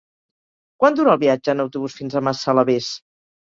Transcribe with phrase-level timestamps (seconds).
[0.83, 2.91] Quant dura el viatge en autobús fins a Massalavés?